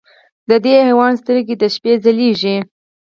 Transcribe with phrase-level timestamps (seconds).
[0.49, 2.55] د دې حیوان سترګې د شپې ځلېږي.